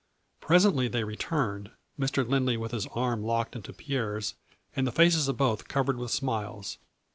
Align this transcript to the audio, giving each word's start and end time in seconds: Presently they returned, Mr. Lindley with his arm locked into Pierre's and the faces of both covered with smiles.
Presently 0.39 0.87
they 0.87 1.03
returned, 1.03 1.69
Mr. 1.99 2.27
Lindley 2.27 2.57
with 2.57 2.71
his 2.71 2.87
arm 2.87 3.21
locked 3.21 3.55
into 3.55 3.71
Pierre's 3.71 4.33
and 4.75 4.87
the 4.87 4.91
faces 4.91 5.27
of 5.27 5.37
both 5.37 5.67
covered 5.67 5.97
with 5.99 6.09
smiles. 6.09 6.79